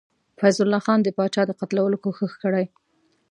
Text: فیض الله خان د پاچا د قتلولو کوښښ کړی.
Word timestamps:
فیض 0.39 0.57
الله 0.63 0.81
خان 0.85 0.99
د 1.03 1.09
پاچا 1.17 1.41
د 1.47 1.51
قتلولو 1.59 2.01
کوښښ 2.03 2.33
کړی. 2.43 2.65